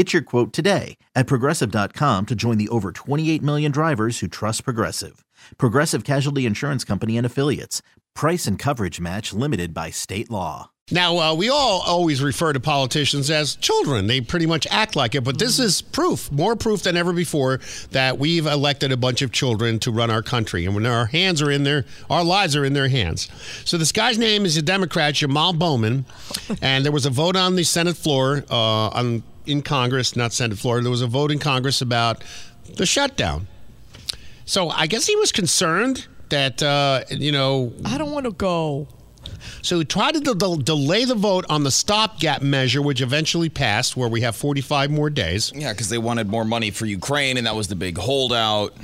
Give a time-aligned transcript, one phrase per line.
[0.00, 4.64] Get your quote today at progressive.com to join the over 28 million drivers who trust
[4.64, 5.26] Progressive.
[5.58, 7.82] Progressive Casualty Insurance Company and Affiliates.
[8.14, 10.70] Price and coverage match limited by state law.
[10.90, 14.06] Now, uh, we all always refer to politicians as children.
[14.06, 17.60] They pretty much act like it, but this is proof, more proof than ever before,
[17.90, 20.64] that we've elected a bunch of children to run our country.
[20.64, 23.28] And when our hands are in their, our lives are in their hands.
[23.66, 26.06] So this guy's name is a Democrat, Jamaal Bowman,
[26.62, 30.58] and there was a vote on the Senate floor, uh, on in Congress, not Senate
[30.58, 30.80] floor.
[30.80, 32.22] There was a vote in Congress about
[32.76, 33.48] the shutdown.
[34.44, 38.88] So I guess he was concerned that uh, you know I don't want to go.
[39.62, 43.96] so he tried to del- delay the vote on the stopgap measure, which eventually passed,
[43.96, 45.52] where we have 45 more days.
[45.54, 48.74] Yeah, because they wanted more money for Ukraine, and that was the big holdout.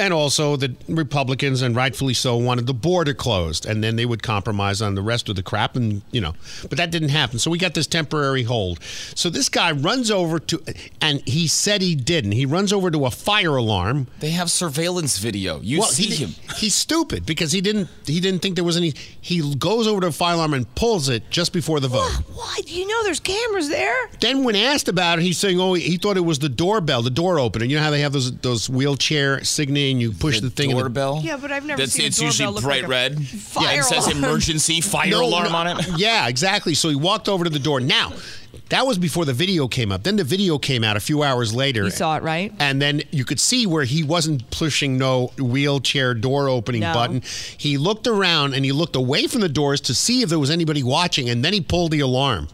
[0.00, 4.22] And also, the Republicans, and rightfully so, wanted the border closed, and then they would
[4.22, 7.38] compromise on the rest of the crap, and you know, but that didn't happen.
[7.38, 8.82] So we got this temporary hold.
[8.82, 10.62] So this guy runs over to,
[11.02, 12.32] and he said he didn't.
[12.32, 14.06] He runs over to a fire alarm.
[14.20, 15.60] They have surveillance video.
[15.60, 16.34] You see he, him.
[16.56, 17.88] He's stupid because he didn't.
[18.06, 18.94] He didn't think there was any.
[19.20, 22.10] He goes over to a fire alarm and pulls it just before the vote.
[22.32, 22.70] What?
[22.70, 24.08] You know there's cameras there?
[24.20, 27.10] Then, when asked about it, he's saying, "Oh, he thought it was the doorbell, the
[27.10, 27.66] door opener.
[27.66, 29.89] You know how they have those those wheelchair signaling.
[29.98, 30.70] You push the, thing.
[30.70, 31.20] in the- doorbell.
[31.24, 33.26] Yeah, but I've never That's seen a it's usually bright like red.
[33.26, 35.88] fire yeah, it says emergency fire No, alarm no, on it.
[35.98, 36.74] Yeah, exactly.
[36.74, 37.80] So he walked over to the door.
[37.80, 38.12] Now,
[38.68, 40.02] that was before the video came up.
[40.04, 41.84] Then the video came out a few hours later.
[41.84, 42.52] You saw it, right?
[42.60, 46.92] And then you could see where he wasn't pushing no wheelchair door opening No.
[46.92, 47.22] button.
[47.56, 50.50] He looked around and he looked away from the doors to see if there was
[50.50, 52.48] anybody watching, and then he pulled the alarm.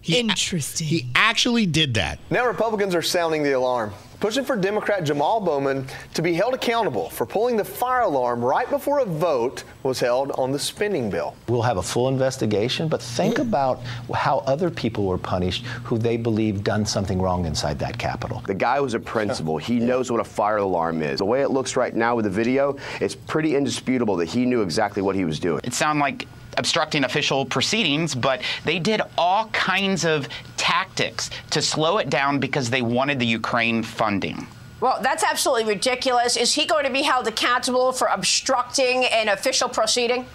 [0.00, 0.86] He, Interesting.
[0.86, 2.18] He actually did that.
[2.30, 7.08] Now Republicans are sounding the alarm, pushing for Democrat Jamaal Bowman to be held accountable
[7.10, 11.36] for pulling the fire alarm right before a vote was held on the spending bill.
[11.48, 13.80] We'll have a full investigation, but think about
[14.12, 18.42] how other people were punished who they believe done something wrong inside that Capitol.
[18.46, 19.56] The guy was a principal.
[19.58, 21.18] He knows what a fire alarm is.
[21.18, 24.62] The way it looks right now with the video, it's pretty indisputable that he knew
[24.62, 25.60] exactly what he was doing.
[25.62, 26.26] It sounded like
[26.58, 32.68] obstructing official proceedings, but they did all kinds of tactics to slow it down because
[32.68, 34.46] they wanted the Ukraine funding.
[34.80, 36.36] Well, that's absolutely ridiculous.
[36.36, 40.26] Is he going to be held accountable for obstructing an official proceeding?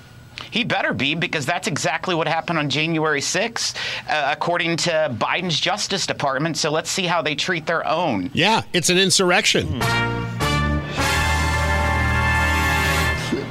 [0.51, 3.75] He better be because that's exactly what happened on January 6th,
[4.09, 6.57] uh, according to Biden's Justice Department.
[6.57, 8.31] So let's see how they treat their own.
[8.33, 9.79] Yeah, it's an insurrection.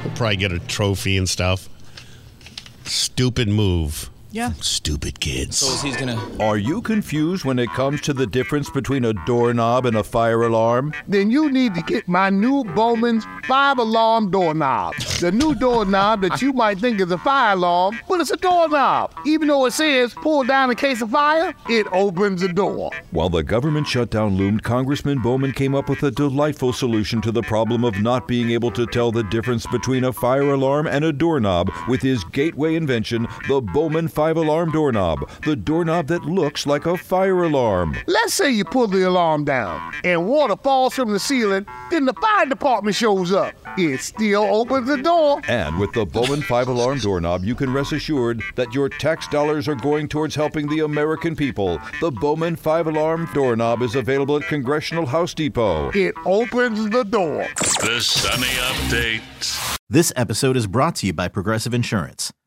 [0.03, 1.69] We'll probably get a trophy and stuff.
[2.85, 4.09] Stupid move.
[4.33, 4.53] Yeah.
[4.61, 5.57] Stupid kids.
[5.57, 6.19] So he's gonna.
[6.39, 10.41] Are you confused when it comes to the difference between a doorknob and a fire
[10.41, 10.91] alarm?
[11.07, 14.95] Then you need to get my new Bowman's five alarm doorknob.
[15.19, 19.13] The new doorknob that you might think is a fire alarm, but it's a doorknob.
[19.23, 22.89] Even though it says pull down in case of fire, it opens the door.
[23.11, 27.43] While the government shutdown loomed, Congressman Bowman came up with a delightful solution to the
[27.43, 31.13] problem of not being able to tell the difference between a fire alarm and a
[31.13, 36.85] doorknob with his gateway invention, the Bowman five alarm doorknob, the doorknob that looks like
[36.85, 37.93] a fire alarm.
[38.07, 42.13] Let's say you pull the alarm down and water falls from the ceiling, then the
[42.13, 43.53] fire department shows up.
[43.77, 45.41] It still opens the door.
[45.49, 49.67] And with the Bowman 5 alarm doorknob, you can rest assured that your tax dollars
[49.67, 51.81] are going towards helping the American people.
[51.99, 55.91] The Bowman 5 alarm doorknob is available at Congressional House Depot.
[55.93, 57.45] It opens the door.
[57.81, 59.77] The Sunny Update.
[59.89, 62.31] This episode is brought to you by Progressive Insurance.